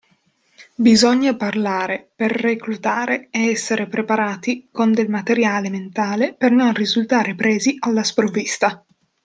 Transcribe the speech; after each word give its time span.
Bisogna 0.77 1.35
parlare 1.35 2.09
per 2.15 2.31
reclutare 2.31 3.27
e 3.29 3.51
essere 3.51 3.85
preparati 3.85 4.67
con 4.71 4.91
del 4.93 5.11
materiale 5.11 5.69
mentale 5.69 6.33
per 6.33 6.49
non 6.49 6.73
risultare 6.73 7.35
presi 7.35 7.75
alla 7.81 8.01
sprovvista. 8.01 8.83